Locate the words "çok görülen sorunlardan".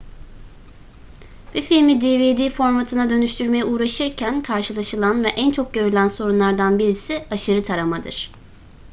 5.51-6.79